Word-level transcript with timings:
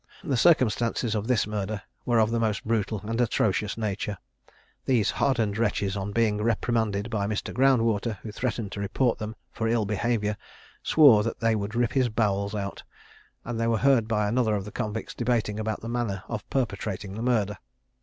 The 0.23 0.35
circumstances 0.35 1.13
of 1.13 1.27
this 1.27 1.45
murder 1.45 1.83
were 2.07 2.17
of 2.17 2.31
the 2.31 2.39
most 2.39 2.65
brutal 2.65 3.01
and 3.03 3.21
atrocious 3.21 3.77
nature. 3.77 4.17
These 4.85 5.11
hardened 5.11 5.59
wretches, 5.59 5.95
on 5.95 6.11
being 6.11 6.41
reprimanded 6.41 7.11
by 7.11 7.27
Mr. 7.27 7.53
Groundwater, 7.53 8.17
who 8.23 8.31
threatened 8.31 8.71
to 8.71 8.79
report 8.79 9.19
them 9.19 9.35
for 9.51 9.67
ill 9.67 9.85
behaviour, 9.85 10.37
swore 10.81 11.21
that 11.21 11.39
they 11.39 11.55
would 11.55 11.75
rip 11.75 11.93
his 11.93 12.09
bowels 12.09 12.55
out; 12.55 12.81
and 13.45 13.59
were 13.69 13.77
heard 13.77 14.07
by 14.07 14.27
another 14.27 14.55
of 14.55 14.65
the 14.65 14.71
convicts 14.71 15.13
debating 15.13 15.59
about 15.59 15.81
the 15.81 15.87
manner 15.87 16.23
of 16.27 16.49
perpetrating 16.49 17.13
the 17.13 17.21
murder. 17.21 17.59